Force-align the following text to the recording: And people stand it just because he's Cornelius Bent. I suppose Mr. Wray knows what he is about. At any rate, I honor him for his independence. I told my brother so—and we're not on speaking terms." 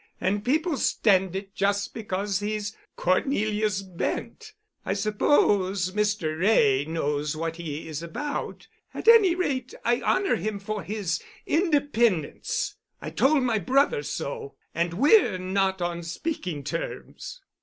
And 0.19 0.43
people 0.43 0.77
stand 0.77 1.35
it 1.35 1.53
just 1.53 1.93
because 1.93 2.39
he's 2.39 2.75
Cornelius 2.95 3.83
Bent. 3.83 4.53
I 4.83 4.93
suppose 4.93 5.91
Mr. 5.91 6.39
Wray 6.39 6.85
knows 6.85 7.37
what 7.37 7.57
he 7.57 7.87
is 7.87 8.01
about. 8.01 8.67
At 8.95 9.07
any 9.07 9.35
rate, 9.35 9.75
I 9.85 10.01
honor 10.01 10.37
him 10.37 10.57
for 10.57 10.81
his 10.81 11.21
independence. 11.45 12.73
I 12.99 13.11
told 13.11 13.43
my 13.43 13.59
brother 13.59 14.01
so—and 14.01 14.95
we're 14.95 15.37
not 15.37 15.83
on 15.83 16.01
speaking 16.01 16.63
terms." 16.63 17.39